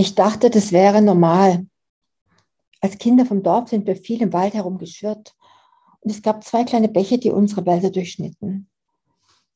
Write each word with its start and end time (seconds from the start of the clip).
Ich 0.00 0.14
dachte, 0.14 0.48
das 0.48 0.72
wäre 0.72 1.02
normal. 1.02 1.66
Als 2.80 2.96
Kinder 2.96 3.26
vom 3.26 3.42
Dorf 3.42 3.68
sind 3.68 3.86
wir 3.86 3.96
viel 3.96 4.22
im 4.22 4.32
Wald 4.32 4.54
herumgeschwirrt 4.54 5.34
und 6.00 6.10
es 6.10 6.22
gab 6.22 6.42
zwei 6.42 6.64
kleine 6.64 6.88
Bäche, 6.88 7.18
die 7.18 7.30
unsere 7.30 7.66
Wälder 7.66 7.90
durchschnitten. 7.90 8.70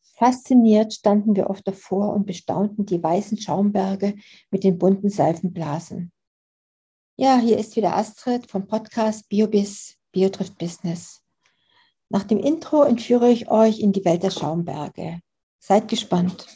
Fasziniert 0.02 0.92
standen 0.92 1.34
wir 1.34 1.48
oft 1.48 1.66
davor 1.66 2.12
und 2.12 2.26
bestaunten 2.26 2.84
die 2.84 3.02
weißen 3.02 3.38
Schaumberge 3.38 4.16
mit 4.50 4.64
den 4.64 4.76
bunten 4.76 5.08
Seifenblasen. 5.08 6.12
Ja, 7.16 7.38
hier 7.38 7.56
ist 7.56 7.74
wieder 7.76 7.96
Astrid 7.96 8.50
vom 8.50 8.66
Podcast 8.66 9.26
BioBis, 9.30 9.96
Biotrift 10.12 10.58
Business. 10.58 11.22
Nach 12.10 12.24
dem 12.24 12.38
Intro 12.38 12.82
entführe 12.82 13.30
ich 13.30 13.50
euch 13.50 13.80
in 13.80 13.92
die 13.92 14.04
Welt 14.04 14.22
der 14.22 14.30
Schaumberge. 14.30 15.20
Seid 15.58 15.88
gespannt. 15.88 16.46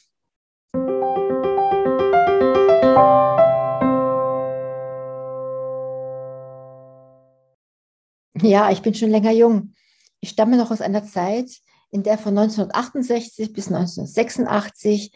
Ja, 8.43 8.71
ich 8.71 8.83
bin 8.83 8.95
schon 8.95 9.11
länger 9.11 9.33
jung. 9.33 9.75
Ich 10.21 10.31
stamme 10.31 10.57
noch 10.57 10.71
aus 10.71 10.81
einer 10.81 11.05
Zeit, 11.05 11.51
in 11.91 12.03
der 12.03 12.19
von 12.19 12.37
1968 12.37 13.53
bis 13.53 13.69
1986, 13.69 15.13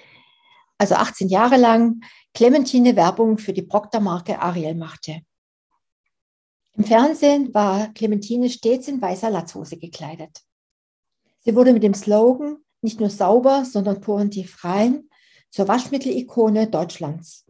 also 0.79 0.95
18 0.95 1.29
Jahre 1.29 1.57
lang, 1.57 2.01
Clementine 2.35 2.97
Werbung 2.97 3.39
für 3.39 3.53
die 3.53 3.63
Procter-Marke 3.63 4.41
Ariel 4.41 4.75
machte. 4.75 5.21
Im 6.75 6.85
Fernsehen 6.85 7.53
war 7.53 7.93
Clementine 7.93 8.49
stets 8.49 8.89
in 8.89 9.03
weißer 9.03 9.29
Latzhose 9.29 9.77
gekleidet. 9.77 10.41
Sie 11.41 11.55
wurde 11.55 11.73
mit 11.73 11.83
dem 11.83 11.95
Slogan 11.95 12.57
nicht 12.81 12.99
nur 12.99 13.11
sauber, 13.11 13.65
sondern 13.65 14.01
porentief 14.01 14.65
rein 14.65 15.09
zur 15.51 15.69
Waschmittelikone 15.69 16.69
Deutschlands. 16.69 17.45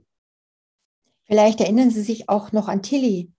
Vielleicht 1.25 1.61
erinnern 1.61 1.91
Sie 1.91 2.03
sich 2.03 2.29
auch 2.29 2.51
noch 2.53 2.69
an 2.69 2.83
Tilly, 2.83 3.31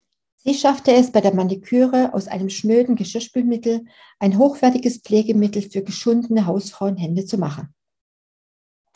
Sie 0.45 0.53
schaffte 0.53 0.91
es 0.91 1.11
bei 1.11 1.21
der 1.21 1.33
Maniküre 1.33 2.13
aus 2.13 2.27
einem 2.27 2.49
schnöden 2.49 2.97
Geschirrspülmittel 2.97 3.85
ein 4.19 4.37
hochwertiges 4.37 4.97
Pflegemittel 4.97 5.61
für 5.61 5.83
geschundene 5.83 6.45
Hausfrauenhände 6.45 7.25
zu 7.25 7.37
machen. 7.37 7.73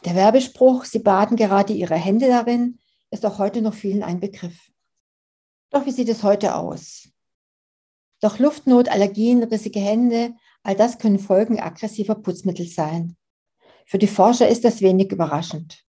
Der 0.03 0.15
Werbespruch, 0.15 0.83
Sie 0.83 0.99
baden 0.99 1.37
gerade 1.37 1.71
Ihre 1.71 1.95
Hände 1.95 2.27
darin, 2.27 2.79
ist 3.11 3.25
auch 3.25 3.39
heute 3.39 3.61
noch 3.61 3.73
vielen 3.73 4.03
ein 4.03 4.19
Begriff. 4.19 4.69
Doch 5.69 5.85
wie 5.85 5.91
sieht 5.91 6.09
es 6.09 6.23
heute 6.23 6.55
aus? 6.55 7.09
Doch 8.19 8.39
Luftnot, 8.39 8.89
Allergien, 8.89 9.43
rissige 9.43 9.79
Hände, 9.79 10.33
all 10.63 10.75
das 10.75 10.97
können 10.97 11.19
Folgen 11.19 11.61
aggressiver 11.61 12.15
Putzmittel 12.15 12.67
sein. 12.67 13.15
Für 13.85 13.97
die 13.97 14.07
Forscher 14.07 14.49
ist 14.49 14.65
das 14.65 14.81
wenig 14.81 15.13
überraschend. 15.13 15.86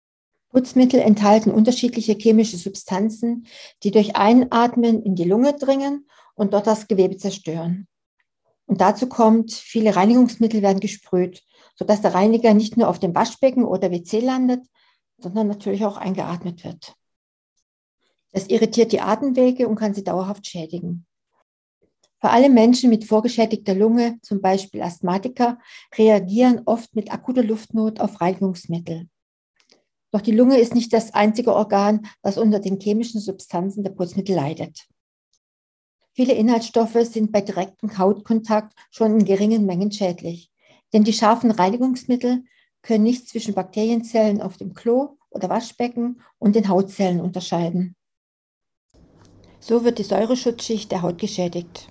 Putzmittel 0.55 1.01
enthalten 1.01 1.51
unterschiedliche 1.51 2.13
chemische 2.13 2.55
Substanzen, 2.55 3.45
die 3.83 3.91
durch 3.91 4.15
Einatmen 4.15 5.03
in 5.03 5.13
die 5.13 5.25
Lunge 5.25 5.51
dringen 5.51 6.07
und 6.33 6.53
dort 6.53 6.65
das 6.65 6.87
Gewebe 6.87 7.17
zerstören. 7.17 7.89
Und 8.65 8.79
dazu 8.79 9.09
kommt, 9.09 9.51
viele 9.51 9.97
Reinigungsmittel 9.97 10.61
werden 10.61 10.79
gesprüht, 10.79 11.43
sodass 11.75 12.01
der 12.01 12.13
Reiniger 12.13 12.53
nicht 12.53 12.77
nur 12.77 12.87
auf 12.87 12.99
dem 12.99 13.13
Waschbecken 13.13 13.65
oder 13.65 13.91
WC 13.91 14.21
landet, 14.21 14.65
sondern 15.17 15.49
natürlich 15.49 15.83
auch 15.83 15.97
eingeatmet 15.97 16.63
wird. 16.63 16.93
Das 18.31 18.47
irritiert 18.47 18.93
die 18.93 19.01
Atemwege 19.01 19.67
und 19.67 19.75
kann 19.75 19.93
sie 19.93 20.05
dauerhaft 20.05 20.47
schädigen. 20.47 21.05
Vor 22.21 22.31
allem 22.31 22.53
Menschen 22.53 22.89
mit 22.89 23.03
vorgeschädigter 23.03 23.75
Lunge, 23.75 24.19
zum 24.21 24.39
Beispiel 24.39 24.81
Asthmatiker, 24.81 25.59
reagieren 25.97 26.61
oft 26.65 26.95
mit 26.95 27.11
akuter 27.11 27.43
Luftnot 27.43 27.99
auf 27.99 28.21
Reinigungsmittel. 28.21 29.09
Doch 30.15 30.21
die 30.21 30.31
Lunge 30.31 30.57
ist 30.59 30.73
nicht 30.73 30.93
das 30.93 31.13
einzige 31.13 31.53
Organ, 31.53 32.07
das 32.21 32.37
unter 32.37 32.59
den 32.59 32.79
chemischen 32.79 33.19
Substanzen 33.19 33.83
der 33.83 33.91
Putzmittel 33.91 34.33
leidet. 34.33 34.87
Viele 36.13 36.31
Inhaltsstoffe 36.31 36.97
sind 37.01 37.33
bei 37.33 37.41
direktem 37.41 37.97
Hautkontakt 37.97 38.71
schon 38.91 39.19
in 39.19 39.25
geringen 39.25 39.65
Mengen 39.65 39.91
schädlich, 39.91 40.49
denn 40.93 41.03
die 41.03 41.11
scharfen 41.11 41.51
Reinigungsmittel 41.51 42.45
können 42.81 43.03
nicht 43.03 43.27
zwischen 43.27 43.55
Bakterienzellen 43.55 44.41
auf 44.41 44.55
dem 44.55 44.73
Klo 44.73 45.17
oder 45.31 45.49
Waschbecken 45.49 46.21
und 46.39 46.55
den 46.55 46.69
Hautzellen 46.69 47.19
unterscheiden. 47.19 47.97
So 49.59 49.83
wird 49.83 49.99
die 49.99 50.03
Säureschutzschicht 50.03 50.93
der 50.93 51.01
Haut 51.01 51.17
geschädigt. 51.17 51.89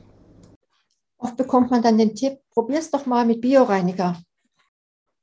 Oft 1.18 1.36
bekommt 1.36 1.70
man 1.70 1.82
dann 1.82 1.98
den 1.98 2.14
Tipp, 2.14 2.38
probier's 2.48 2.90
doch 2.90 3.04
mal 3.04 3.26
mit 3.26 3.42
Bioreiniger. 3.42 4.18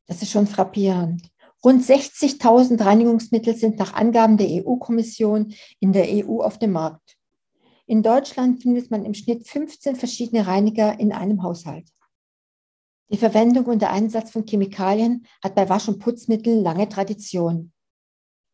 Das 0.06 0.22
ist 0.22 0.30
schon 0.30 0.46
frappierend. 0.46 1.32
Rund 1.64 1.84
60.000 1.84 2.84
Reinigungsmittel 2.84 3.56
sind 3.56 3.78
nach 3.78 3.94
Angaben 3.94 4.38
der 4.38 4.48
EU-Kommission 4.48 5.54
in 5.80 5.94
der 5.94 6.06
EU 6.10 6.42
auf 6.42 6.58
dem 6.58 6.72
Markt. 6.72 7.18
In 7.86 8.02
Deutschland 8.02 8.62
findet 8.62 8.90
man 8.90 9.06
im 9.06 9.14
Schnitt 9.14 9.48
15 9.48 9.96
verschiedene 9.96 10.48
Reiniger 10.48 11.00
in 11.00 11.12
einem 11.12 11.44
Haushalt. 11.44 11.90
Die 13.12 13.18
Verwendung 13.18 13.66
und 13.66 13.82
der 13.82 13.92
Einsatz 13.92 14.32
von 14.32 14.46
Chemikalien 14.46 15.28
hat 15.44 15.54
bei 15.54 15.68
Wasch- 15.68 15.90
und 15.90 16.00
Putzmitteln 16.00 16.64
lange 16.64 16.88
Tradition. 16.88 17.74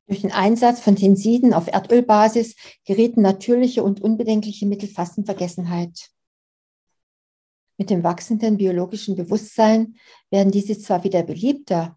Durch 0.07 0.22
den 0.22 0.31
Einsatz 0.31 0.79
von 0.79 0.95
Tensiden 0.95 1.53
auf 1.53 1.68
Erdölbasis 1.68 2.56
gerieten 2.85 3.22
natürliche 3.22 3.84
und 3.84 4.01
unbedenkliche 4.01 4.66
Mittel 4.66 4.89
fast 4.89 5.18
in 5.18 5.25
Vergessenheit. 5.25 6.09
Mit 7.78 7.89
dem 7.89 8.03
wachsenden 8.03 8.57
biologischen 8.57 9.16
Bewusstsein 9.16 9.95
werden 10.31 10.51
diese 10.51 10.79
zwar 10.79 11.03
wieder 11.03 11.24
beliebter, 11.24 11.96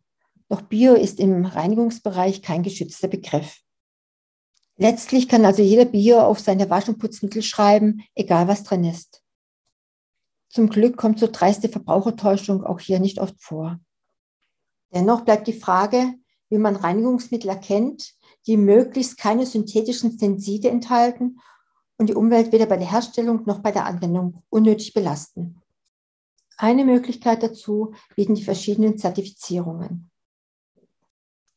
doch 0.51 0.63
Bio 0.63 0.95
ist 0.95 1.21
im 1.21 1.47
Reinigungsbereich 1.47 2.43
kein 2.43 2.65
geschützter 2.65 3.07
Begriff. 3.07 3.61
Letztlich 4.77 5.29
kann 5.29 5.45
also 5.45 5.63
jeder 5.63 5.85
Bio 5.85 6.21
auf 6.21 6.41
seine 6.41 6.69
Wasch- 6.69 6.89
und 6.89 6.99
Putzmittel 6.99 7.43
schreiben, 7.43 8.03
egal 8.15 8.49
was 8.49 8.65
drin 8.65 8.83
ist. 8.83 9.23
Zum 10.49 10.69
Glück 10.69 10.97
kommt 10.97 11.21
so 11.21 11.29
dreiste 11.31 11.69
Verbrauchertäuschung 11.69 12.65
auch 12.65 12.81
hier 12.81 12.99
nicht 12.99 13.21
oft 13.21 13.41
vor. 13.41 13.79
Dennoch 14.93 15.21
bleibt 15.21 15.47
die 15.47 15.53
Frage, 15.53 16.15
wie 16.49 16.59
man 16.59 16.75
Reinigungsmittel 16.75 17.49
erkennt, 17.49 18.15
die 18.49 18.57
möglichst 18.57 19.19
keine 19.19 19.47
synthetischen 19.47 20.19
Tenside 20.19 20.69
enthalten 20.69 21.39
und 21.97 22.09
die 22.09 22.15
Umwelt 22.15 22.51
weder 22.51 22.67
bei 22.67 22.77
der 22.77 22.91
Herstellung 22.91 23.45
noch 23.45 23.61
bei 23.61 23.71
der 23.71 23.85
Anwendung 23.85 24.43
unnötig 24.49 24.95
belasten. 24.95 25.63
Eine 26.57 26.85
Möglichkeit 26.85 27.45
dazu 27.45 27.95
bieten 28.17 28.35
die 28.35 28.45
verschiedenen 28.45 28.99
Zertifizierungen. 28.99 30.10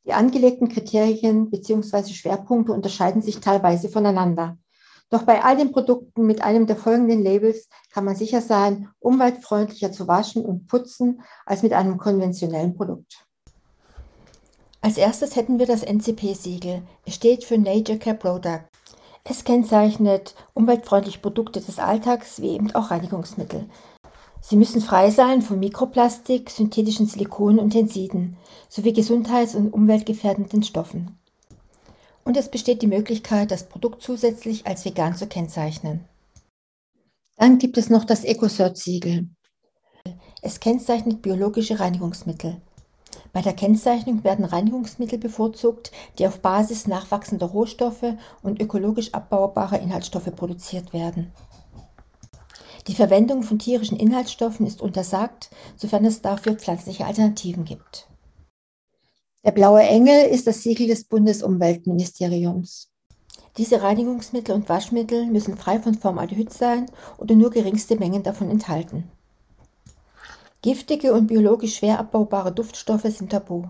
Die 0.05 0.13
angelegten 0.13 0.67
Kriterien 0.67 1.49
bzw. 1.49 2.13
Schwerpunkte 2.13 2.73
unterscheiden 2.73 3.21
sich 3.21 3.39
teilweise 3.39 3.89
voneinander. 3.89 4.57
Doch 5.09 5.23
bei 5.23 5.43
all 5.43 5.55
den 5.55 5.71
Produkten 5.71 6.25
mit 6.25 6.41
einem 6.41 6.65
der 6.65 6.75
folgenden 6.75 7.23
Labels 7.23 7.69
kann 7.91 8.03
man 8.03 8.15
sicher 8.15 8.41
sein, 8.41 8.89
umweltfreundlicher 8.99 9.91
zu 9.91 10.07
waschen 10.07 10.43
und 10.43 10.67
putzen 10.67 11.21
als 11.45 11.61
mit 11.61 11.71
einem 11.71 11.97
konventionellen 11.97 12.73
Produkt. 12.73 13.25
Als 14.81 14.97
erstes 14.97 15.35
hätten 15.35 15.59
wir 15.59 15.67
das 15.67 15.83
NCP-Siegel. 15.83 16.81
Es 17.05 17.15
steht 17.15 17.45
für 17.45 17.57
Nature 17.57 17.99
Care 17.99 18.17
Product. 18.17 18.63
Es 19.23 19.45
kennzeichnet 19.45 20.35
umweltfreundliche 20.53 21.19
Produkte 21.19 21.61
des 21.61 21.79
Alltags 21.79 22.41
wie 22.41 22.49
eben 22.49 22.75
auch 22.75 22.91
Reinigungsmittel. 22.91 23.69
Sie 24.45 24.57
müssen 24.57 24.81
frei 24.81 25.09
sein 25.09 25.41
von 25.41 25.57
Mikroplastik, 25.57 26.49
synthetischen 26.49 27.07
Silikonen 27.07 27.59
und 27.59 27.69
Tensiden 27.69 28.35
sowie 28.67 28.91
gesundheits- 28.91 29.55
und 29.55 29.73
umweltgefährdenden 29.73 30.63
Stoffen. 30.63 31.17
Und 32.25 32.35
es 32.35 32.51
besteht 32.51 32.81
die 32.81 32.87
Möglichkeit, 32.87 33.51
das 33.51 33.69
Produkt 33.69 34.01
zusätzlich 34.01 34.67
als 34.67 34.83
vegan 34.83 35.15
zu 35.15 35.27
kennzeichnen. 35.27 36.03
Dann 37.37 37.57
gibt 37.57 37.77
es 37.77 37.89
noch 37.89 38.03
das 38.03 38.25
EcoCert-Siegel. 38.25 39.29
Es 40.41 40.59
kennzeichnet 40.59 41.21
biologische 41.21 41.79
Reinigungsmittel. 41.79 42.61
Bei 43.31 43.41
der 43.41 43.53
Kennzeichnung 43.53 44.25
werden 44.25 44.43
Reinigungsmittel 44.43 45.19
bevorzugt, 45.19 45.93
die 46.19 46.27
auf 46.27 46.41
Basis 46.41 46.85
nachwachsender 46.85 47.45
Rohstoffe 47.45 48.15
und 48.41 48.61
ökologisch 48.61 49.13
abbaubarer 49.13 49.79
Inhaltsstoffe 49.79 50.35
produziert 50.35 50.91
werden. 50.91 51.31
Die 52.87 52.95
Verwendung 52.95 53.43
von 53.43 53.59
tierischen 53.59 53.97
Inhaltsstoffen 53.97 54.65
ist 54.65 54.81
untersagt, 54.81 55.49
sofern 55.77 56.03
es 56.05 56.21
dafür 56.21 56.55
pflanzliche 56.55 57.05
Alternativen 57.05 57.63
gibt. 57.63 58.07
Der 59.45 59.51
blaue 59.51 59.81
Engel 59.81 60.25
ist 60.25 60.47
das 60.47 60.63
Siegel 60.63 60.87
des 60.87 61.05
Bundesumweltministeriums. 61.05 62.89
Diese 63.57 63.81
Reinigungsmittel 63.81 64.55
und 64.55 64.67
Waschmittel 64.67 65.27
müssen 65.27 65.57
frei 65.57 65.79
von 65.79 65.93
Formaldehyd 65.93 66.51
sein 66.51 66.87
oder 67.17 67.35
nur 67.35 67.51
geringste 67.51 67.97
Mengen 67.97 68.23
davon 68.23 68.49
enthalten. 68.49 69.11
Giftige 70.61 71.13
und 71.13 71.27
biologisch 71.27 71.75
schwer 71.75 71.99
abbaubare 71.99 72.51
Duftstoffe 72.51 73.03
sind 73.03 73.31
tabu. 73.31 73.65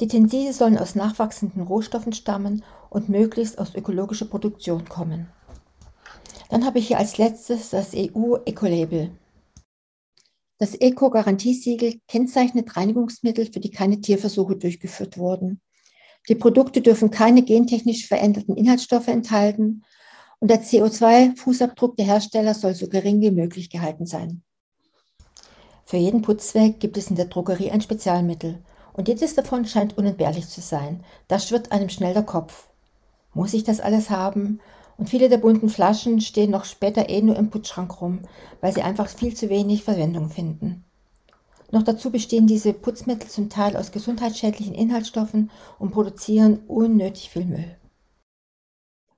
Die 0.00 0.08
Tenside 0.08 0.52
sollen 0.52 0.78
aus 0.78 0.94
nachwachsenden 0.94 1.62
Rohstoffen 1.62 2.12
stammen 2.12 2.62
und 2.90 3.08
möglichst 3.08 3.58
aus 3.58 3.74
ökologischer 3.74 4.26
Produktion 4.26 4.88
kommen. 4.88 5.28
Dann 6.48 6.64
habe 6.64 6.78
ich 6.78 6.88
hier 6.88 6.98
als 6.98 7.18
letztes 7.18 7.70
das 7.70 7.92
EU-Eco-Label. 7.94 9.10
Das 10.58 10.74
Eco-Garantiesiegel 10.74 12.00
kennzeichnet 12.08 12.76
Reinigungsmittel, 12.76 13.46
für 13.52 13.60
die 13.60 13.70
keine 13.70 14.00
Tierversuche 14.00 14.56
durchgeführt 14.56 15.18
wurden. 15.18 15.60
Die 16.28 16.34
Produkte 16.34 16.80
dürfen 16.80 17.10
keine 17.10 17.42
gentechnisch 17.42 18.06
veränderten 18.06 18.56
Inhaltsstoffe 18.56 19.08
enthalten 19.08 19.84
und 20.40 20.50
der 20.50 20.62
CO2-Fußabdruck 20.62 21.96
der 21.96 22.06
Hersteller 22.06 22.54
soll 22.54 22.74
so 22.74 22.88
gering 22.88 23.20
wie 23.20 23.30
möglich 23.30 23.70
gehalten 23.70 24.06
sein. 24.06 24.42
Für 25.84 25.96
jeden 25.96 26.22
Putzzweck 26.22 26.80
gibt 26.80 26.98
es 26.98 27.08
in 27.08 27.16
der 27.16 27.26
Drogerie 27.26 27.70
ein 27.70 27.80
Spezialmittel 27.80 28.62
und 28.92 29.08
jedes 29.08 29.34
davon 29.34 29.64
scheint 29.64 29.96
unentbehrlich 29.96 30.48
zu 30.48 30.60
sein. 30.60 31.02
Da 31.28 31.38
schwirrt 31.38 31.72
einem 31.72 31.88
schnell 31.88 32.14
der 32.14 32.24
Kopf. 32.24 32.68
Muss 33.32 33.54
ich 33.54 33.64
das 33.64 33.80
alles 33.80 34.10
haben? 34.10 34.60
Und 34.98 35.08
viele 35.08 35.28
der 35.28 35.38
bunten 35.38 35.68
Flaschen 35.68 36.20
stehen 36.20 36.50
noch 36.50 36.64
später 36.64 37.08
eh 37.08 37.22
nur 37.22 37.36
im 37.36 37.50
Putzschrank 37.50 38.00
rum, 38.00 38.22
weil 38.60 38.74
sie 38.74 38.82
einfach 38.82 39.08
viel 39.08 39.34
zu 39.34 39.48
wenig 39.48 39.84
Verwendung 39.84 40.28
finden. 40.28 40.84
Noch 41.70 41.84
dazu 41.84 42.10
bestehen 42.10 42.46
diese 42.48 42.72
Putzmittel 42.72 43.28
zum 43.28 43.48
Teil 43.48 43.76
aus 43.76 43.92
gesundheitsschädlichen 43.92 44.74
Inhaltsstoffen 44.74 45.50
und 45.78 45.92
produzieren 45.92 46.60
unnötig 46.66 47.30
viel 47.30 47.44
Müll. 47.44 47.76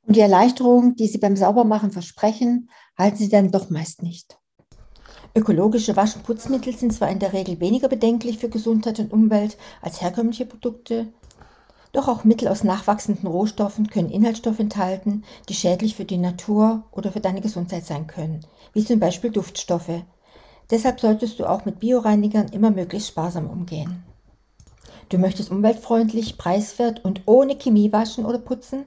Und 0.06 0.16
die 0.16 0.20
Erleichterung, 0.20 0.96
die 0.96 1.06
sie 1.06 1.18
beim 1.18 1.36
Saubermachen 1.36 1.92
versprechen, 1.92 2.68
halten 2.98 3.16
sie 3.16 3.28
dann 3.28 3.50
doch 3.50 3.70
meist 3.70 4.02
nicht. 4.02 4.38
Ökologische 5.34 5.96
Wasch- 5.96 6.16
sind 6.76 6.92
zwar 6.92 7.10
in 7.10 7.20
der 7.20 7.32
Regel 7.32 7.60
weniger 7.60 7.88
bedenklich 7.88 8.38
für 8.38 8.48
Gesundheit 8.48 8.98
und 8.98 9.12
Umwelt 9.12 9.56
als 9.80 10.02
herkömmliche 10.02 10.44
Produkte, 10.44 11.12
doch 11.92 12.08
auch 12.08 12.24
Mittel 12.24 12.48
aus 12.48 12.64
nachwachsenden 12.64 13.26
Rohstoffen 13.28 13.88
können 13.88 14.10
Inhaltsstoffe 14.10 14.60
enthalten, 14.60 15.24
die 15.48 15.54
schädlich 15.54 15.96
für 15.96 16.04
die 16.04 16.18
Natur 16.18 16.84
oder 16.92 17.12
für 17.12 17.20
deine 17.20 17.40
Gesundheit 17.40 17.84
sein 17.84 18.06
können, 18.06 18.40
wie 18.72 18.84
zum 18.84 19.00
Beispiel 19.00 19.30
Duftstoffe, 19.30 20.02
Deshalb 20.70 21.00
solltest 21.00 21.38
du 21.40 21.46
auch 21.46 21.64
mit 21.64 21.80
Bioreinigern 21.80 22.48
immer 22.48 22.70
möglichst 22.70 23.08
sparsam 23.08 23.50
umgehen. 23.50 24.04
Du 25.08 25.18
möchtest 25.18 25.50
umweltfreundlich, 25.50 26.38
preiswert 26.38 27.04
und 27.04 27.22
ohne 27.26 27.56
Chemie 27.56 27.92
waschen 27.92 28.24
oder 28.24 28.38
putzen? 28.38 28.84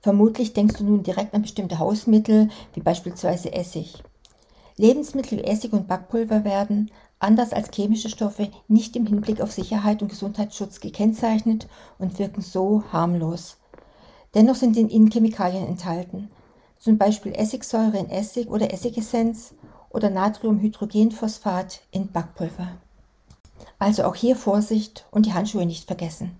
Vermutlich 0.00 0.52
denkst 0.52 0.76
du 0.78 0.84
nun 0.84 1.02
direkt 1.02 1.34
an 1.34 1.42
bestimmte 1.42 1.80
Hausmittel, 1.80 2.48
wie 2.74 2.80
beispielsweise 2.80 3.52
Essig. 3.52 3.94
Lebensmittel 4.78 5.38
wie 5.38 5.44
Essig 5.44 5.72
und 5.72 5.88
Backpulver 5.88 6.44
werden, 6.44 6.90
anders 7.18 7.52
als 7.52 7.70
chemische 7.74 8.10
Stoffe, 8.10 8.50
nicht 8.68 8.94
im 8.94 9.06
Hinblick 9.06 9.40
auf 9.40 9.52
Sicherheit 9.52 10.02
und 10.02 10.08
Gesundheitsschutz 10.08 10.80
gekennzeichnet 10.80 11.66
und 11.98 12.18
wirken 12.18 12.42
so 12.42 12.84
harmlos. 12.92 13.56
Dennoch 14.34 14.56
sind 14.56 14.76
in 14.76 14.90
ihnen 14.90 15.10
Chemikalien 15.10 15.66
enthalten, 15.66 16.30
zum 16.78 16.98
Beispiel 16.98 17.32
Essigsäure 17.32 17.98
in 17.98 18.10
Essig 18.10 18.48
oder 18.48 18.70
Essigessenz 18.70 19.54
oder 19.88 20.10
Natriumhydrogenphosphat 20.10 21.80
in 21.90 22.12
Backpulver. 22.12 22.76
Also 23.78 24.04
auch 24.04 24.14
hier 24.14 24.36
Vorsicht 24.36 25.06
und 25.10 25.24
die 25.24 25.32
Handschuhe 25.32 25.64
nicht 25.64 25.86
vergessen. 25.86 26.36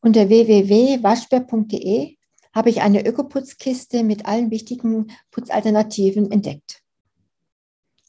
Unter 0.00 0.30
www.waschbär.de 0.30 2.16
habe 2.54 2.70
ich 2.70 2.80
eine 2.80 3.04
Ökoputzkiste 3.04 4.04
mit 4.04 4.26
allen 4.26 4.50
wichtigen 4.50 5.10
Putzalternativen 5.30 6.30
entdeckt. 6.30 6.83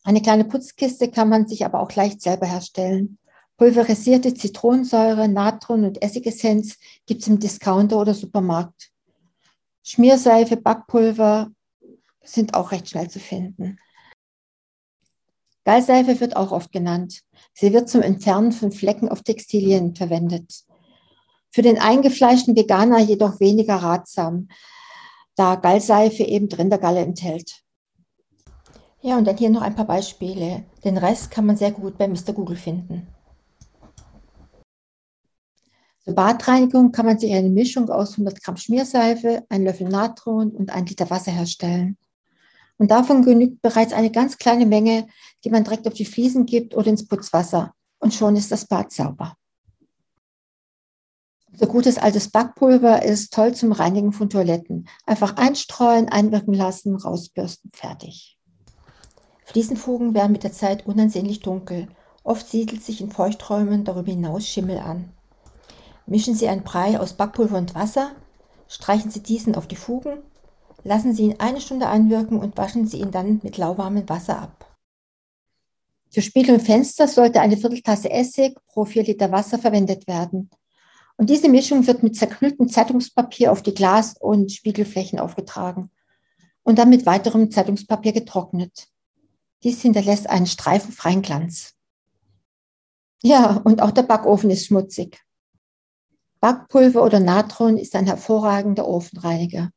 Eine 0.05 0.21
kleine 0.21 0.45
Putzkiste 0.45 1.09
kann 1.09 1.29
man 1.29 1.47
sich 1.47 1.65
aber 1.65 1.81
auch 1.81 1.91
leicht 1.95 2.21
selber 2.21 2.45
herstellen. 2.45 3.17
Pulverisierte 3.57 4.35
Zitronensäure, 4.35 5.27
Natron 5.27 5.83
und 5.83 5.99
Essigessenz 6.03 6.77
gibt 7.07 7.23
es 7.23 7.27
im 7.27 7.39
Discounter 7.39 7.99
oder 7.99 8.13
Supermarkt. 8.13 8.91
Schmierseife, 9.81 10.57
Backpulver 10.57 11.49
sind 12.23 12.53
auch 12.53 12.71
recht 12.71 12.87
schnell 12.87 13.09
zu 13.09 13.19
finden. 13.19 13.79
Gallseife 15.63 16.19
wird 16.19 16.35
auch 16.35 16.51
oft 16.51 16.71
genannt. 16.71 17.21
Sie 17.53 17.73
wird 17.73 17.89
zum 17.89 18.03
Entfernen 18.03 18.51
von 18.51 18.71
Flecken 18.71 19.09
auf 19.09 19.23
Textilien 19.23 19.95
verwendet. 19.95 20.65
Für 21.49 21.63
den 21.63 21.79
eingefleischten 21.79 22.55
Veganer 22.55 22.99
jedoch 22.99 23.39
weniger 23.39 23.77
ratsam, 23.77 24.49
da 25.35 25.55
Gallseife 25.55 26.21
eben 26.21 26.47
Rindergalle 26.51 26.99
enthält. 26.99 27.64
Ja, 29.05 29.19
und 29.19 29.25
dann 29.25 29.37
hier 29.37 29.51
noch 29.51 29.61
ein 29.61 29.75
paar 29.75 29.85
Beispiele. 29.85 30.63
Den 30.83 30.97
Rest 30.97 31.29
kann 31.29 31.45
man 31.45 31.55
sehr 31.55 31.71
gut 31.71 31.95
bei 31.95 32.07
Mr. 32.07 32.33
Google 32.33 32.57
finden. 32.57 33.05
Zur 36.03 36.15
Badreinigung 36.15 36.91
kann 36.91 37.05
man 37.05 37.19
sich 37.19 37.31
eine 37.31 37.49
Mischung 37.49 37.87
aus 37.91 38.13
100 38.13 38.41
Gramm 38.41 38.57
Schmierseife, 38.57 39.45
ein 39.47 39.63
Löffel 39.63 39.89
Natron 39.89 40.49
und 40.49 40.71
ein 40.71 40.87
Liter 40.87 41.07
Wasser 41.11 41.31
herstellen. 41.31 41.99
Und 42.79 42.89
davon 42.89 43.21
genügt 43.21 43.61
bereits 43.61 43.93
eine 43.93 44.09
ganz 44.09 44.39
kleine 44.39 44.65
Menge, 44.65 45.05
die 45.43 45.51
man 45.51 45.63
direkt 45.63 45.87
auf 45.87 45.93
die 45.93 46.05
Fliesen 46.05 46.47
gibt 46.47 46.75
oder 46.75 46.87
ins 46.87 47.07
Putzwasser. 47.07 47.75
Und 47.99 48.15
schon 48.15 48.35
ist 48.35 48.51
das 48.51 48.65
Bad 48.65 48.91
sauber. 48.91 49.37
So 51.53 51.67
gutes 51.67 51.99
altes 51.99 52.31
Backpulver 52.31 53.03
ist 53.03 53.31
toll 53.31 53.53
zum 53.53 53.71
Reinigen 53.71 54.13
von 54.13 54.31
Toiletten. 54.31 54.87
Einfach 55.05 55.37
einstreuen, 55.37 56.09
einwirken 56.09 56.55
lassen, 56.55 56.95
rausbürsten, 56.95 57.69
fertig. 57.71 58.35
Fliesenfugen 59.45 60.13
werden 60.13 60.33
mit 60.33 60.43
der 60.43 60.51
Zeit 60.51 60.85
unansehnlich 60.85 61.39
dunkel. 61.39 61.87
Oft 62.23 62.47
siedelt 62.47 62.83
sich 62.83 63.01
in 63.01 63.11
Feuchträumen 63.11 63.85
darüber 63.85 64.11
hinaus 64.11 64.45
Schimmel 64.45 64.79
an. 64.79 65.09
Mischen 66.05 66.35
Sie 66.35 66.47
einen 66.47 66.63
Brei 66.63 66.99
aus 66.99 67.13
Backpulver 67.13 67.57
und 67.57 67.73
Wasser, 67.73 68.11
streichen 68.67 69.09
Sie 69.09 69.23
diesen 69.23 69.55
auf 69.55 69.67
die 69.67 69.75
Fugen 69.75 70.17
Lassen 70.85 71.15
Sie 71.15 71.23
ihn 71.23 71.39
eine 71.39 71.59
Stunde 71.61 71.87
einwirken 71.87 72.37
und 72.37 72.57
waschen 72.57 72.85
Sie 72.85 72.99
ihn 72.99 73.09
dann 73.09 73.39
mit 73.41 73.57
lauwarmem 73.57 74.07
Wasser 74.07 74.39
ab. 74.39 74.77
Für 76.11 76.21
Spiegel 76.21 76.53
und 76.55 76.61
Fenster 76.61 77.07
sollte 77.07 77.41
eine 77.41 77.57
Vierteltasse 77.57 78.11
Essig 78.11 78.55
pro 78.67 78.85
4 78.85 79.03
Liter 79.03 79.31
Wasser 79.31 79.57
verwendet 79.57 80.07
werden. 80.07 80.51
Und 81.17 81.31
diese 81.31 81.49
Mischung 81.49 81.87
wird 81.87 82.03
mit 82.03 82.15
zerknülltem 82.15 82.69
Zeitungspapier 82.69 83.51
auf 83.51 83.63
die 83.63 83.73
Glas- 83.73 84.15
und 84.19 84.51
Spiegelflächen 84.51 85.17
aufgetragen 85.19 85.89
und 86.61 86.77
dann 86.77 86.89
mit 86.89 87.07
weiterem 87.07 87.49
Zeitungspapier 87.49 88.13
getrocknet. 88.13 88.87
Dies 89.65 89.81
hinterlässt 89.81 90.29
einen 90.29 90.45
streifenfreien 90.45 91.23
Glanz. 91.23 91.73
Ja, 93.23 93.57
und 93.63 93.81
auch 93.81 93.89
der 93.89 94.03
Backofen 94.03 94.51
ist 94.51 94.67
schmutzig. 94.67 95.19
Backpulver 96.39 97.03
oder 97.03 97.19
Natron 97.19 97.79
ist 97.79 97.95
ein 97.95 98.05
hervorragender 98.05 98.87
Ofenreiniger. 98.87 99.71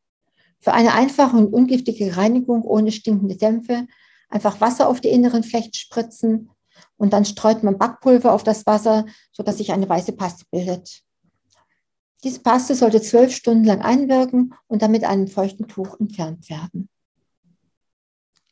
Für 0.60 0.74
eine 0.74 0.92
einfache 0.92 1.38
und 1.38 1.54
ungiftige 1.54 2.18
Reinigung 2.18 2.64
ohne 2.64 2.92
stinkende 2.92 3.36
Dämpfe 3.36 3.86
einfach 4.28 4.60
Wasser 4.60 4.90
auf 4.90 5.00
die 5.00 5.08
inneren 5.08 5.42
Flechten 5.42 5.72
spritzen 5.72 6.50
und 6.98 7.14
dann 7.14 7.24
streut 7.24 7.62
man 7.62 7.78
Backpulver 7.78 8.34
auf 8.34 8.44
das 8.44 8.66
Wasser, 8.66 9.06
sodass 9.32 9.56
sich 9.56 9.72
eine 9.72 9.88
weiße 9.88 10.12
Paste 10.12 10.44
bildet. 10.50 11.02
Diese 12.24 12.40
Paste 12.40 12.74
sollte 12.74 13.00
zwölf 13.00 13.34
Stunden 13.34 13.64
lang 13.64 13.80
einwirken 13.80 14.52
und 14.66 14.82
dann 14.82 14.90
mit 14.90 15.04
einem 15.04 15.28
feuchten 15.28 15.66
Tuch 15.66 15.98
entfernt 15.98 16.50
werden. 16.50 16.90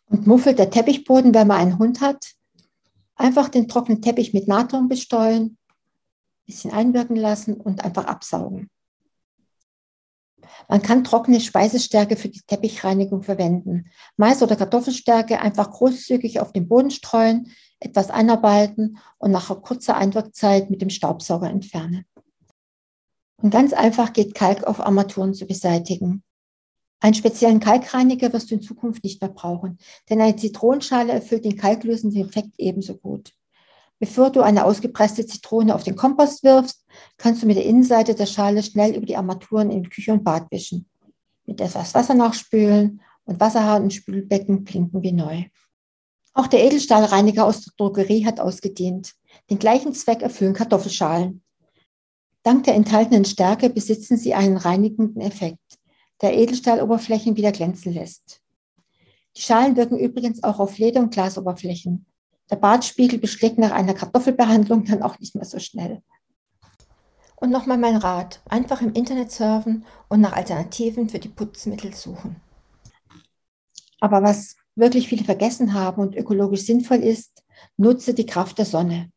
Und 0.08 0.26
muffelt 0.26 0.58
der 0.58 0.70
Teppichboden, 0.70 1.34
wenn 1.34 1.48
man 1.48 1.58
einen 1.58 1.78
Hund 1.78 2.00
hat, 2.00 2.32
einfach 3.16 3.48
den 3.48 3.68
trockenen 3.68 4.02
Teppich 4.02 4.32
mit 4.32 4.46
Natron 4.46 4.88
bestreuen, 4.88 5.58
bisschen 6.46 6.72
einwirken 6.72 7.16
lassen 7.16 7.54
und 7.54 7.84
einfach 7.84 8.04
absaugen. 8.04 8.70
Man 10.68 10.82
kann 10.82 11.04
trockene 11.04 11.40
Speisestärke 11.40 12.16
für 12.16 12.28
die 12.28 12.42
Teppichreinigung 12.46 13.22
verwenden. 13.22 13.90
Mais- 14.16 14.42
oder 14.42 14.56
Kartoffelstärke 14.56 15.40
einfach 15.40 15.70
großzügig 15.70 16.40
auf 16.40 16.52
den 16.52 16.68
Boden 16.68 16.90
streuen, 16.90 17.52
etwas 17.80 18.10
einarbeiten 18.10 18.98
und 19.18 19.32
nach 19.32 19.48
kurzer 19.62 19.96
Einwirkzeit 19.96 20.70
mit 20.70 20.82
dem 20.82 20.90
Staubsauger 20.90 21.50
entfernen. 21.50 22.04
Und 23.42 23.50
ganz 23.50 23.72
einfach 23.72 24.12
geht 24.12 24.34
Kalk 24.34 24.64
auf 24.64 24.80
Armaturen 24.80 25.34
zu 25.34 25.46
beseitigen. 25.46 26.22
Einen 27.00 27.14
speziellen 27.14 27.60
Kalkreiniger 27.60 28.32
wirst 28.32 28.50
du 28.50 28.54
in 28.54 28.62
Zukunft 28.62 29.04
nicht 29.04 29.20
mehr 29.20 29.30
brauchen, 29.30 29.78
denn 30.08 30.20
eine 30.20 30.36
Zitronenschale 30.36 31.12
erfüllt 31.12 31.44
den 31.44 31.56
kalklösenden 31.56 32.26
Effekt 32.26 32.54
ebenso 32.58 32.96
gut. 32.96 33.32
Bevor 33.98 34.30
du 34.30 34.42
eine 34.42 34.64
ausgepresste 34.64 35.26
Zitrone 35.26 35.74
auf 35.74 35.82
den 35.82 35.96
Kompost 35.96 36.42
wirfst, 36.42 36.84
kannst 37.16 37.42
du 37.42 37.46
mit 37.46 37.56
der 37.56 37.64
Innenseite 37.64 38.14
der 38.14 38.26
Schale 38.26 38.62
schnell 38.62 38.94
über 38.94 39.06
die 39.06 39.16
Armaturen 39.16 39.70
in 39.70 39.88
Küche 39.88 40.12
und 40.12 40.24
Bad 40.24 40.50
wischen. 40.50 40.88
Mit 41.46 41.60
etwas 41.60 41.94
Wasser 41.94 42.14
nachspülen 42.14 43.00
und 43.24 43.40
Wasserhahn 43.40 43.84
und 43.84 43.94
Spülbecken 43.94 44.64
blinken 44.64 45.02
wie 45.02 45.12
neu. 45.12 45.44
Auch 46.34 46.46
der 46.46 46.64
Edelstahlreiniger 46.64 47.46
aus 47.46 47.62
der 47.62 47.72
Drogerie 47.78 48.26
hat 48.26 48.40
ausgedient. 48.40 49.14
Den 49.48 49.58
gleichen 49.58 49.94
Zweck 49.94 50.20
erfüllen 50.20 50.52
Kartoffelschalen. 50.52 51.42
Dank 52.42 52.64
der 52.64 52.74
enthaltenen 52.74 53.24
Stärke 53.24 53.70
besitzen 53.70 54.18
sie 54.18 54.34
einen 54.34 54.58
reinigenden 54.58 55.22
Effekt, 55.22 55.58
der 56.23 56.35
Edelstahloberflächen 56.35 57.37
wieder 57.37 57.52
glänzen 57.52 57.92
lässt. 57.92 58.40
Die 59.37 59.42
Schalen 59.42 59.76
wirken 59.76 59.99
übrigens 59.99 60.42
auch 60.42 60.58
auf 60.58 60.78
Leder- 60.78 61.00
und 61.00 61.12
Glasoberflächen. 61.12 62.06
Der 62.50 62.56
Bartspiegel 62.56 63.18
beschlägt 63.18 63.58
nach 63.58 63.73
einer 63.73 63.94
Kartoffelbehandlung 63.94 64.85
dann 64.85 65.02
auch 65.02 65.18
nicht 65.18 65.35
mehr 65.35 65.44
so 65.44 65.58
schnell. 65.58 66.02
Und 67.37 67.50
nochmal 67.50 67.76
mein 67.76 67.96
Rat, 67.96 68.40
einfach 68.46 68.80
im 68.80 68.94
Internet 68.94 69.30
surfen 69.30 69.85
und 70.08 70.23
nach 70.23 70.32
Alternativen 70.32 71.11
für 71.11 71.18
die 71.18 71.28
Putzmittel 71.28 71.92
suchen. 71.94 72.37
Aber 74.00 74.23
was 74.23 74.56
wirklich 74.75 75.08
viele 75.08 75.25
vergessen 75.25 75.75
haben 75.75 76.00
und 76.00 76.16
ökologisch 76.16 76.62
sinnvoll 76.62 76.99
ist, 76.99 77.44
nutze 77.76 78.14
die 78.14 78.26
Kraft 78.26 78.58
der 78.58 78.64
Sonne. 78.64 79.11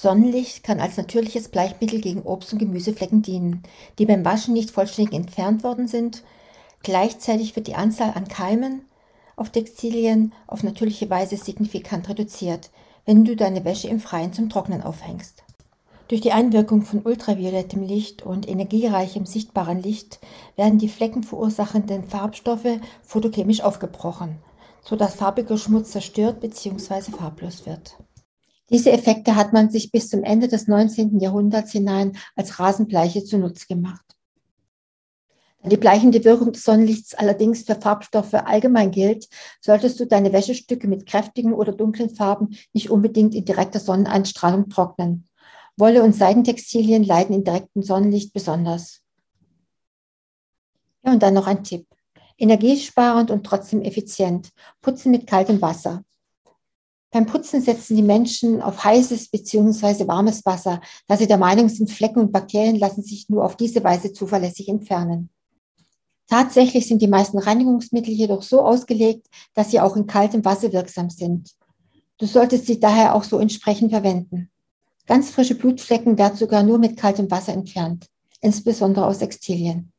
Sonnenlicht 0.00 0.62
kann 0.62 0.78
als 0.78 0.96
natürliches 0.96 1.48
Bleichmittel 1.48 2.00
gegen 2.00 2.22
Obst- 2.22 2.52
und 2.52 2.60
Gemüseflecken 2.60 3.20
dienen, 3.20 3.64
die 3.98 4.06
beim 4.06 4.24
Waschen 4.24 4.54
nicht 4.54 4.70
vollständig 4.70 5.12
entfernt 5.12 5.64
worden 5.64 5.88
sind. 5.88 6.22
Gleichzeitig 6.84 7.56
wird 7.56 7.66
die 7.66 7.74
Anzahl 7.74 8.12
an 8.14 8.28
Keimen 8.28 8.82
auf 9.34 9.50
Textilien 9.50 10.32
auf 10.46 10.62
natürliche 10.62 11.10
Weise 11.10 11.36
signifikant 11.36 12.08
reduziert, 12.08 12.70
wenn 13.06 13.24
du 13.24 13.34
deine 13.34 13.64
Wäsche 13.64 13.88
im 13.88 13.98
Freien 13.98 14.32
zum 14.32 14.48
Trocknen 14.48 14.82
aufhängst. 14.82 15.42
Durch 16.06 16.20
die 16.20 16.30
Einwirkung 16.30 16.82
von 16.82 17.02
ultraviolettem 17.02 17.82
Licht 17.82 18.22
und 18.22 18.48
energiereichem 18.48 19.26
sichtbaren 19.26 19.82
Licht 19.82 20.20
werden 20.54 20.78
die 20.78 20.88
fleckenverursachenden 20.88 22.04
Farbstoffe 22.04 22.78
photochemisch 23.02 23.62
aufgebrochen, 23.62 24.38
sodass 24.80 25.16
farbiger 25.16 25.58
Schmutz 25.58 25.90
zerstört 25.90 26.38
bzw. 26.38 27.10
farblos 27.10 27.66
wird. 27.66 27.96
Diese 28.70 28.92
Effekte 28.92 29.36
hat 29.36 29.52
man 29.52 29.70
sich 29.70 29.90
bis 29.90 30.10
zum 30.10 30.24
Ende 30.24 30.48
des 30.48 30.68
19. 30.68 31.20
Jahrhunderts 31.20 31.72
hinein 31.72 32.16
als 32.36 32.58
Rasenbleiche 32.58 33.24
zunutze 33.24 33.66
gemacht. 33.66 34.04
Da 35.62 35.70
die 35.70 35.76
bleichende 35.76 36.22
Wirkung 36.24 36.52
des 36.52 36.62
Sonnenlichts 36.62 37.14
allerdings 37.14 37.64
für 37.64 37.74
Farbstoffe 37.74 38.34
allgemein 38.34 38.90
gilt, 38.90 39.28
solltest 39.60 39.98
du 39.98 40.06
deine 40.06 40.32
Wäschestücke 40.32 40.86
mit 40.86 41.06
kräftigen 41.06 41.52
oder 41.52 41.72
dunklen 41.72 42.10
Farben 42.10 42.56
nicht 42.72 42.90
unbedingt 42.90 43.34
in 43.34 43.44
direkter 43.44 43.80
Sonneneinstrahlung 43.80 44.68
trocknen. 44.68 45.26
Wolle 45.76 46.02
und 46.02 46.14
Seidentextilien 46.14 47.04
leiden 47.04 47.34
in 47.34 47.44
direktem 47.44 47.82
Sonnenlicht 47.82 48.32
besonders. 48.32 49.00
Ja, 51.04 51.12
und 51.12 51.22
dann 51.22 51.34
noch 51.34 51.46
ein 51.46 51.64
Tipp. 51.64 51.86
Energiesparend 52.36 53.30
und 53.30 53.44
trotzdem 53.44 53.82
effizient. 53.82 54.50
Putzen 54.80 55.10
mit 55.10 55.26
kaltem 55.26 55.60
Wasser. 55.60 56.02
Beim 57.10 57.24
Putzen 57.24 57.62
setzen 57.62 57.96
die 57.96 58.02
Menschen 58.02 58.60
auf 58.60 58.84
heißes 58.84 59.28
bzw. 59.28 60.06
warmes 60.06 60.44
Wasser, 60.44 60.80
da 61.06 61.16
sie 61.16 61.26
der 61.26 61.38
Meinung 61.38 61.68
sind, 61.70 61.90
Flecken 61.90 62.20
und 62.20 62.32
Bakterien 62.32 62.76
lassen 62.76 63.02
sich 63.02 63.28
nur 63.30 63.44
auf 63.44 63.56
diese 63.56 63.82
Weise 63.82 64.12
zuverlässig 64.12 64.68
entfernen. 64.68 65.30
Tatsächlich 66.28 66.86
sind 66.86 67.00
die 67.00 67.08
meisten 67.08 67.38
Reinigungsmittel 67.38 68.12
jedoch 68.12 68.42
so 68.42 68.60
ausgelegt, 68.60 69.26
dass 69.54 69.70
sie 69.70 69.80
auch 69.80 69.96
in 69.96 70.06
kaltem 70.06 70.44
Wasser 70.44 70.72
wirksam 70.72 71.08
sind. 71.08 71.50
Du 72.18 72.26
solltest 72.26 72.66
sie 72.66 72.78
daher 72.78 73.14
auch 73.14 73.24
so 73.24 73.38
entsprechend 73.38 73.92
verwenden. 73.92 74.50
Ganz 75.06 75.30
frische 75.30 75.54
Blutflecken 75.54 76.18
werden 76.18 76.36
sogar 76.36 76.62
nur 76.62 76.78
mit 76.78 76.98
kaltem 76.98 77.30
Wasser 77.30 77.54
entfernt, 77.54 78.06
insbesondere 78.42 79.06
aus 79.06 79.20
Textilien. 79.20 79.90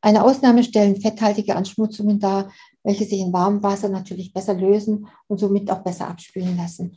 Eine 0.00 0.24
Ausnahme 0.24 0.64
stellen 0.64 1.00
fetthaltige 1.00 1.54
Anschmutzungen 1.54 2.18
dar, 2.18 2.50
welche 2.88 3.04
sich 3.04 3.20
in 3.20 3.34
warmem 3.34 3.62
Wasser 3.62 3.90
natürlich 3.90 4.32
besser 4.32 4.54
lösen 4.54 5.08
und 5.26 5.36
somit 5.36 5.70
auch 5.70 5.82
besser 5.82 6.08
abspülen 6.08 6.56
lassen. 6.56 6.96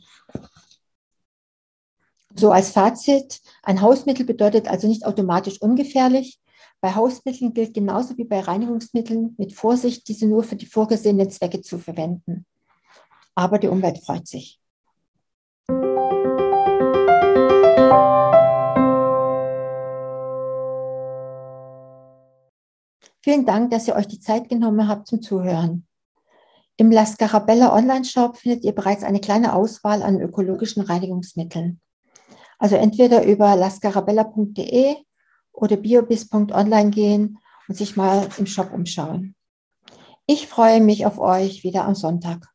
So 2.34 2.50
als 2.50 2.70
Fazit, 2.70 3.42
ein 3.62 3.82
Hausmittel 3.82 4.24
bedeutet 4.24 4.68
also 4.68 4.88
nicht 4.88 5.04
automatisch 5.04 5.60
ungefährlich. 5.60 6.40
Bei 6.80 6.94
Hausmitteln 6.94 7.52
gilt 7.52 7.74
genauso 7.74 8.16
wie 8.16 8.24
bei 8.24 8.40
Reinigungsmitteln 8.40 9.34
mit 9.36 9.52
Vorsicht, 9.52 10.08
diese 10.08 10.26
nur 10.26 10.44
für 10.44 10.56
die 10.56 10.64
vorgesehenen 10.64 11.28
Zwecke 11.28 11.60
zu 11.60 11.76
verwenden. 11.76 12.46
Aber 13.34 13.58
die 13.58 13.68
Umwelt 13.68 13.98
freut 14.02 14.26
sich. 14.26 14.61
Vielen 23.22 23.46
Dank, 23.46 23.70
dass 23.70 23.86
ihr 23.86 23.94
euch 23.94 24.08
die 24.08 24.18
Zeit 24.18 24.48
genommen 24.48 24.88
habt 24.88 25.06
zum 25.06 25.22
Zuhören. 25.22 25.86
Im 26.76 26.90
La 26.90 27.06
Scarabella 27.06 27.72
Online-Shop 27.72 28.36
findet 28.36 28.64
ihr 28.64 28.74
bereits 28.74 29.04
eine 29.04 29.20
kleine 29.20 29.54
Auswahl 29.54 30.02
an 30.02 30.20
ökologischen 30.20 30.82
Reinigungsmitteln. 30.82 31.80
Also 32.58 32.74
entweder 32.74 33.24
über 33.24 33.54
lascarabella.de 33.54 34.96
oder 35.52 35.76
biobis.online 35.76 36.90
gehen 36.90 37.38
und 37.68 37.76
sich 37.76 37.96
mal 37.96 38.28
im 38.38 38.46
Shop 38.46 38.72
umschauen. 38.72 39.36
Ich 40.26 40.48
freue 40.48 40.80
mich 40.80 41.06
auf 41.06 41.18
euch 41.18 41.62
wieder 41.62 41.84
am 41.84 41.94
Sonntag. 41.94 42.51